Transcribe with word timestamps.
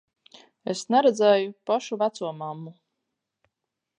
Es 0.71 0.79
neredzēju 0.93 1.51
pašu 1.71 2.01
vecomammu. 2.05 2.75